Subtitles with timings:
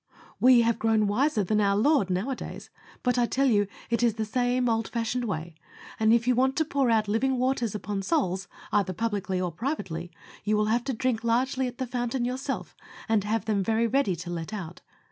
[0.39, 2.71] We have grown wiser than our Lord now a days;
[3.03, 5.53] but, I tell you, it is the same old fashioned way,
[5.99, 10.11] and if you want to pour out living waters upon souls, either publicly or privately,
[10.43, 12.75] you will have to drink largely at the fountain yourself,
[13.07, 14.81] and have them very ready to let out!